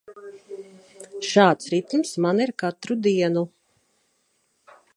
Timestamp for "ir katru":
2.45-2.97